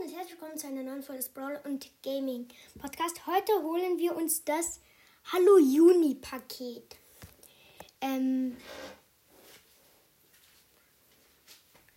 [0.00, 2.46] Und herzlich willkommen zu einer neuen Folge des Brawl und Gaming
[2.78, 3.26] Podcast.
[3.26, 4.80] Heute holen wir uns das
[5.32, 6.96] Hallo Juni Paket.
[8.00, 8.56] Ähm,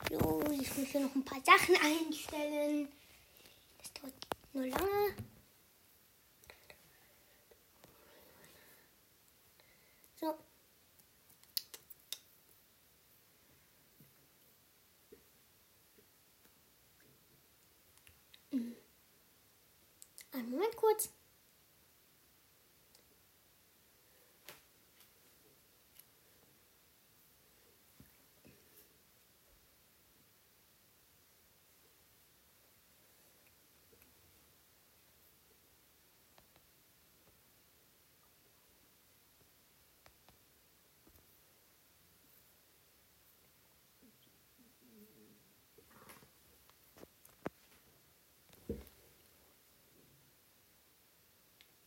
[0.09, 2.87] so, ich muss hier noch ein paar Sachen einstellen.
[3.77, 4.13] Das dauert
[4.53, 5.15] nur lange.
[10.19, 10.35] So.
[20.33, 21.09] Einen Moment kurz.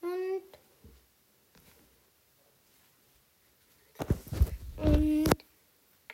[0.04, 0.42] Und,
[4.76, 5.24] und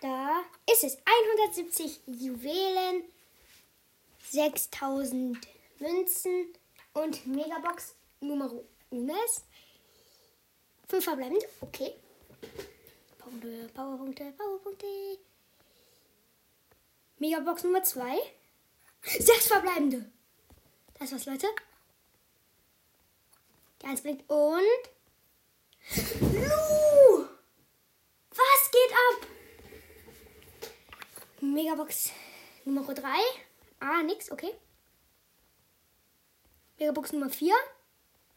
[0.01, 0.43] da
[0.83, 0.99] ist es.
[1.05, 3.05] 170 Juwelen,
[4.31, 5.39] 6000
[5.79, 6.47] Münzen
[6.95, 8.51] und Megabox Nummer
[8.91, 9.45] Unes.
[10.89, 11.45] Fünf verbleibend.
[11.61, 11.95] Okay.
[13.19, 14.87] Powerpunkte, Powerpunkte, Powerpunkte.
[17.19, 18.19] Megabox Nummer 2.
[19.03, 20.11] Sechs verbleibende.
[20.99, 21.47] Das war's, Leute.
[23.83, 24.61] Die Eins blinkt und.
[26.21, 27.29] Lu!
[28.31, 29.31] Was geht ab?
[31.53, 32.13] Megabox
[32.65, 33.09] Nummer 3.
[33.81, 34.55] Ah, nix, okay.
[36.79, 37.53] Megabox Nummer 4.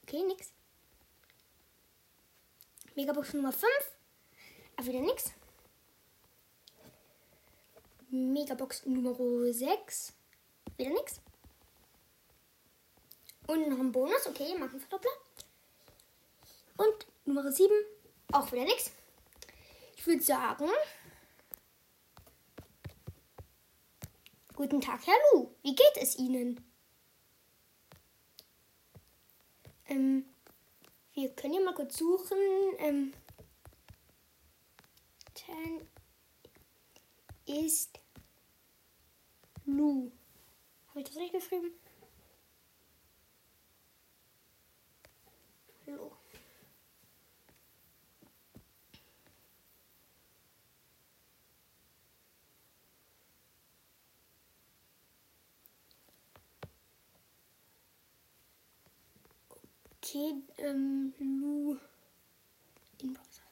[0.03, 0.52] Okay, nix.
[2.95, 3.69] Megabox Nummer 5.
[4.78, 5.31] Ah, wieder nix.
[8.09, 9.16] Megabox Nummer
[9.53, 10.14] 6.
[10.78, 11.22] Wieder nix.
[13.45, 14.25] Und noch ein Bonus.
[14.25, 15.11] Okay, Markenverdoppler.
[16.78, 17.72] Und Nummer 7.
[18.31, 18.91] Auch wieder nix.
[19.95, 20.69] Ich würde sagen.
[24.63, 25.50] Guten Tag, Herr Lu.
[25.62, 26.66] Wie geht es Ihnen?
[29.90, 30.24] Ähm,
[31.13, 32.38] wir können ja mal kurz suchen.
[32.78, 33.13] Ähm,
[35.34, 35.85] Ten
[37.46, 38.00] ist
[39.66, 40.13] Lu.
[40.88, 41.74] Habe ich das richtig geschrieben?
[45.85, 46.16] Hallo.
[60.03, 61.78] Okay, ähm, Lu
[63.02, 63.44] in Browser.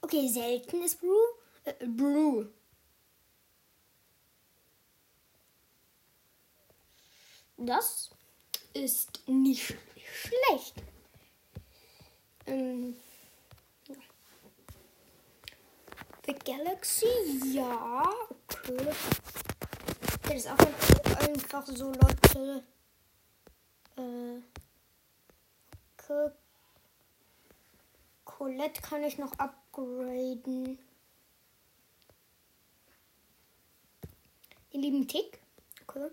[0.00, 1.14] Okay, selten ist Brew.
[1.64, 2.46] Äh, Brew.
[7.56, 8.10] Das
[8.72, 10.74] ist nicht schlecht.
[12.46, 12.96] Ähm,
[13.86, 13.94] ja.
[16.26, 17.06] The Galaxy,
[17.52, 18.86] ja, okay.
[20.22, 22.64] Das ist auch einfach so, Leute.
[23.96, 24.40] Äh,
[25.98, 26.30] okay.
[28.24, 30.78] Colette kann ich noch upgraden.
[34.72, 35.40] Den lieben Tick.
[35.86, 36.08] Okay.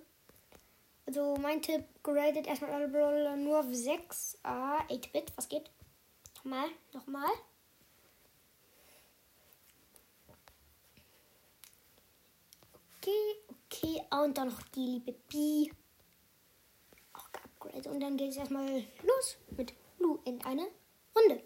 [1.06, 4.40] Also mein Tipp, gradet erstmal alle Brawler nur auf 6.
[4.44, 5.72] Ah, 8-Bit, was geht?
[6.36, 7.32] Nochmal, nochmal.
[13.68, 14.24] Okay, okay.
[14.24, 15.72] Und dann noch die liebe Bi.
[17.14, 17.88] Auch geupgradet.
[17.88, 20.68] Und dann geht es erstmal los mit Lu in eine
[21.16, 21.42] Runde.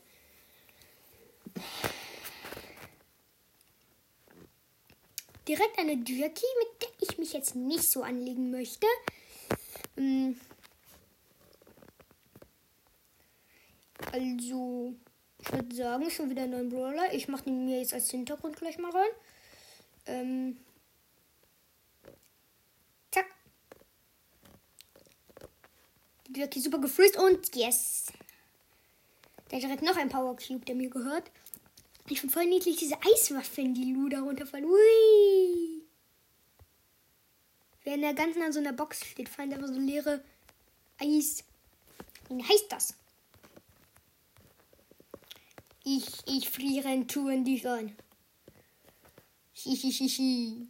[5.47, 8.87] Direkt eine Jackie, mit der ich mich jetzt nicht so anlegen möchte.
[9.95, 10.39] Ähm,
[14.15, 14.93] Also,
[15.41, 17.13] ich würde sagen, schon wieder einen neuen Brawler.
[17.13, 19.09] Ich mache den mir jetzt als Hintergrund gleich mal rein.
[20.05, 20.57] Ähm,
[26.35, 28.07] Jackie super gefreezed und yes.
[29.49, 31.31] Da direkt noch ein Power Cube, der mir gehört.
[32.07, 34.65] Ich finde voll niedlich diese Eiswaffen, die Lu da runterfallen.
[34.65, 35.81] Ui.
[37.83, 40.23] Wer in der ganzen an so einer Box steht, fallen einfach so leere
[40.99, 41.43] Eis.
[42.29, 42.95] Wie heißt das?
[45.83, 47.95] Ich, ich friere in Touren dich an.
[49.53, 50.67] Hihihihi.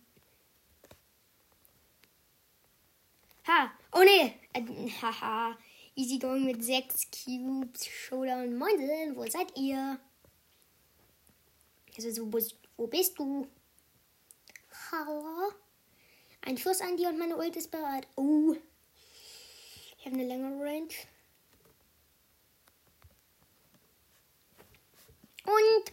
[3.47, 4.44] Ha, oh ne.
[5.01, 5.57] Haha.
[5.95, 7.85] Easy going mit 6 Cubes.
[7.85, 8.57] Showdown.
[8.57, 9.99] Moinsen, wo seid ihr?
[11.97, 12.39] Also, wo,
[12.77, 13.47] wo bist du?
[14.91, 15.51] Hallo?
[16.41, 18.07] Ein Schuss an dir und meine Ult ist bereit.
[18.15, 18.55] Oh.
[19.97, 20.93] Ich habe eine längere Range.
[25.45, 25.91] Und.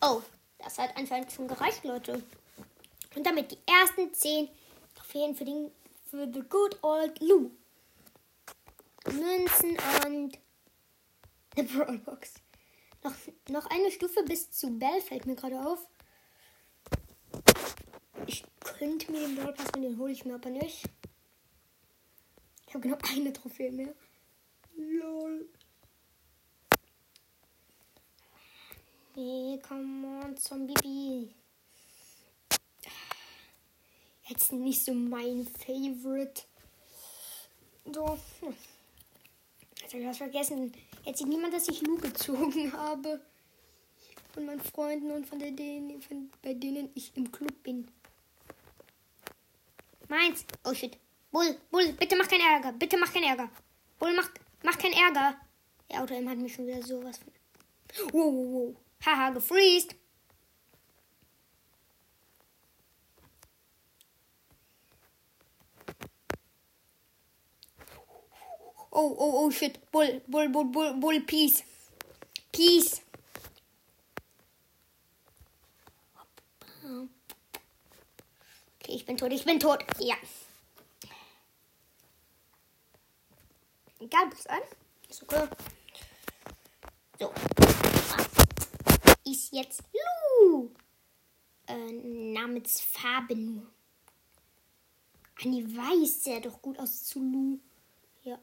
[0.00, 0.22] Oh,
[0.58, 2.22] das hat anscheinend schon gereicht, Leute.
[3.14, 4.48] Und damit die ersten 10
[5.10, 5.70] Trophäen für, den,
[6.04, 7.50] für The Good Old Lou.
[9.06, 9.76] Münzen
[10.06, 10.38] und
[11.56, 12.34] eine Brawlbox.
[13.02, 13.14] Noch,
[13.48, 15.88] noch eine Stufe bis zu Bell fällt mir gerade auf.
[18.26, 20.84] Ich könnte mir den Brawl Pass den hole ich mir aber nicht.
[22.68, 23.94] Ich habe genau eine Trophäe mehr.
[24.76, 25.48] Lol.
[29.16, 31.34] Nee, come on, Zombie.
[34.30, 36.42] Jetzt nicht so mein Favorite.
[37.92, 38.16] So.
[38.40, 38.54] Hm.
[39.80, 40.72] Jetzt habe ich was vergessen.
[41.04, 43.20] Jetzt sieht niemand, dass ich Lu gezogen habe.
[44.32, 47.88] Von meinen Freunden und von denen, von, bei denen ich im Club bin.
[50.08, 50.44] Meins.
[50.64, 50.96] Oh shit.
[51.32, 52.72] Bull, Bull, bitte mach keinen Ärger.
[52.72, 53.50] Bitte mach keinen Ärger.
[53.98, 54.30] Bull, mach,
[54.62, 55.40] mach keinen Ärger.
[55.90, 57.32] Der Auto hat mich schon wieder sowas von.
[58.12, 58.76] Wow, wow, wow.
[59.04, 59.96] Haha, gefreezed.
[69.02, 69.78] Oh, oh, oh, shit.
[69.90, 71.62] Bull, bull, bull, bull, bull, peace.
[72.52, 73.00] Peace.
[78.82, 79.82] Okay, ich bin tot, ich bin tot.
[80.00, 80.16] Ja.
[84.00, 84.60] Egal, bis an.
[85.08, 85.48] Ist okay.
[87.18, 87.32] So.
[89.24, 90.74] Ist jetzt Lu.
[91.66, 91.92] Äh,
[92.34, 93.66] Namensfarbe nur.
[95.42, 97.58] Anni weiß sehr doch gut aus zu Lu.
[98.24, 98.38] Ja.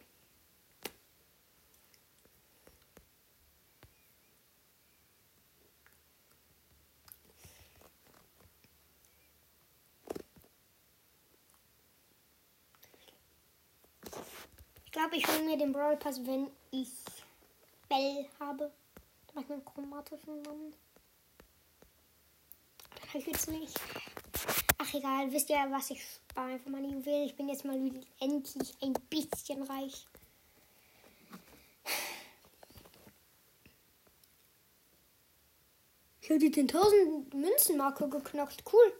[14.85, 16.89] Ich glaube, ich hole mir den Brawl Pass, wenn ich
[17.87, 18.71] Bell habe.
[19.27, 20.73] Da mache ich einen chromatischen Namen.
[22.95, 23.79] Dann habe ich jetzt nicht.
[24.79, 27.27] Ach egal, wisst ihr, was ich spare einfach meine Juwelen.
[27.27, 27.75] Ich bin jetzt mal
[28.19, 30.07] endlich ein bisschen reich.
[36.21, 38.63] Ich habe die 10.000 Münzenmarke geknackt.
[38.73, 38.93] Cool.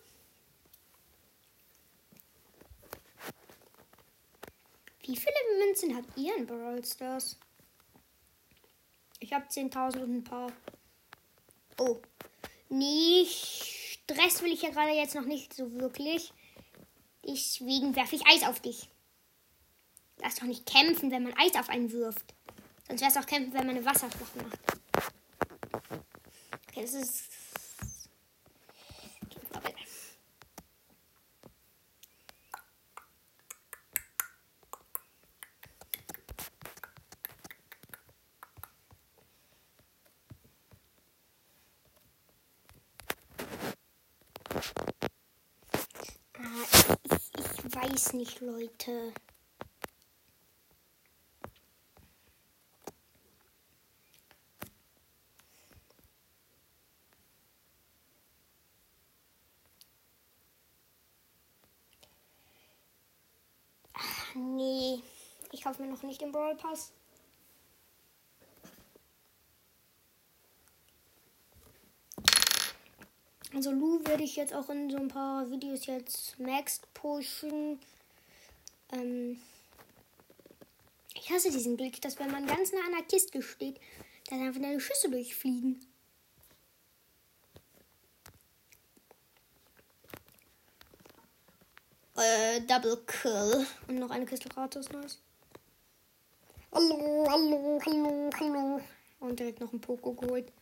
[5.08, 7.38] Wie viele Münzen habt ihr in Brawl Stars?
[9.20, 10.52] Ich habe 10.000 und ein paar.
[11.80, 12.02] Oh.
[12.68, 16.34] Nee, Stress will ich ja gerade jetzt noch nicht so wirklich.
[17.26, 18.90] Deswegen werfe ich Eis auf dich.
[20.18, 22.36] Lass doch nicht kämpfen, wenn man Eis auf einen wirft.
[22.90, 24.60] Sonst wäre es auch kämpfen, wenn man eine Wasserschlacht macht.
[26.68, 27.37] Okay, das ist.
[46.40, 49.14] Ah, ich, ich weiß nicht, Leute.
[64.36, 65.02] Nee,
[65.52, 66.92] ich kaufe mir noch nicht den Brawl Pass.
[73.58, 77.80] Also Lu werde ich jetzt auch in so ein paar Videos jetzt Max pushen.
[78.92, 79.42] Ähm
[81.16, 83.80] ich hasse diesen Glitch, dass wenn man ganz nah an der Kiste steht,
[84.30, 85.84] dann einfach deine Schüsse durchfliegen.
[92.16, 93.66] Äh, Double Kill.
[93.88, 95.18] Und noch eine Kiste gratis, nice.
[96.72, 98.82] Hallo, hallo, hallo, hallo.
[99.20, 100.54] Und direkt noch ein Poko geholt.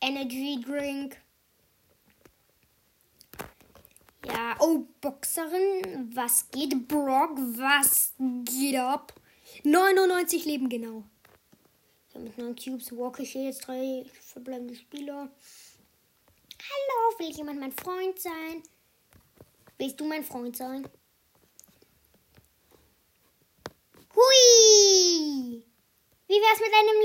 [0.00, 1.16] Energy Drink.
[4.26, 6.10] Ja, oh, Boxerin.
[6.14, 7.36] Was geht, Brock?
[7.38, 9.14] Was geht ab?
[9.62, 11.04] 99 Leben genau.
[12.12, 15.30] Ja, mit 9 Cubes walk ich hier jetzt drei verbleibende Spieler.
[16.68, 18.62] Hallo, will jemand mein Freund sein?
[19.78, 20.88] Willst du mein Freund sein?
[24.14, 25.62] Hui!
[26.28, 27.02] Wie wär's mit einem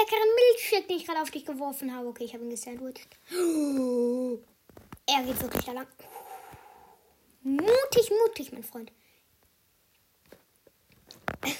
[0.72, 2.08] Milchshake, den ich gerade auf dich geworfen habe?
[2.08, 3.08] Okay, ich habe ihn gesandwiched.
[5.08, 5.88] Er geht wirklich da lang.
[7.42, 8.92] Mutig, mutig, mein Freund.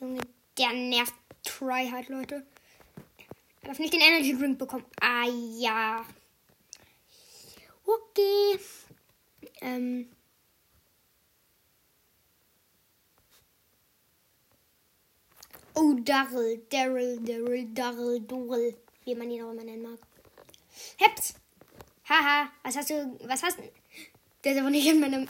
[0.00, 0.20] Junge,
[0.56, 1.12] der nervt
[1.44, 2.46] Tryhard, Leute.
[3.62, 4.86] Er darf nicht den Energy Drink bekommen.
[5.00, 5.26] Ah
[5.58, 6.06] ja.
[7.84, 8.58] Okay.
[9.60, 10.08] Ähm.
[15.82, 19.98] Oh, Darrell, Daryl, Daryl, Darrell, Dorel, wie man ihn auch immer nennen mag.
[20.98, 21.32] Heps!
[22.06, 23.62] Haha, was hast du, was hast du?
[24.44, 25.26] Der ist aber nicht in meinem.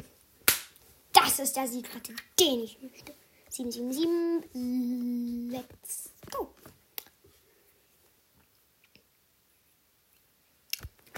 [1.13, 3.15] Das ist der Siegrate, den ich möchte.
[3.49, 6.53] 777, let's go.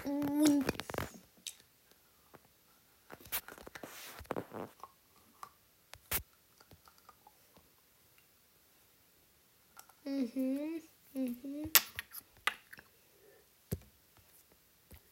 [0.05, 0.67] Und
[10.05, 10.83] Mhm.
[11.13, 11.73] Mhm.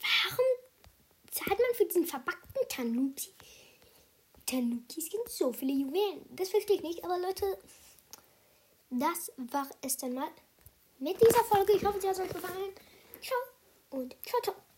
[0.00, 0.46] Warum
[1.30, 3.34] zahlt man für diesen verpackten Tanuki?
[4.46, 6.24] Tanuki-Skin so viele Juwelen.
[6.30, 7.58] Das verstehe ich nicht, aber Leute,
[8.90, 10.28] das war es dann mal
[10.98, 11.74] mit dieser Folge.
[11.74, 12.74] Ich hoffe, sie hat euch gefallen.
[13.20, 13.38] Ciao
[13.90, 14.69] und ciao, ciao.